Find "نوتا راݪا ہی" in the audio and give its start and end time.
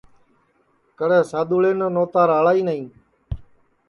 1.93-2.61